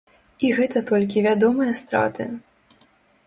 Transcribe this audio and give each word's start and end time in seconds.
І 0.45 0.49
гэта 0.59 0.81
толькі 0.91 1.23
вядомыя 1.27 1.73
страты. 1.81 2.27